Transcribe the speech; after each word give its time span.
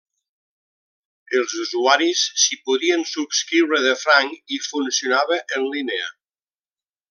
Els 1.39 1.53
usuaris 1.65 2.23
s'hi 2.45 2.59
podien 2.69 3.05
subscriure 3.11 3.83
de 3.87 3.95
franc 4.05 4.57
i 4.59 4.63
funcionava 4.71 5.39
en 5.59 5.71
línia. 5.77 6.13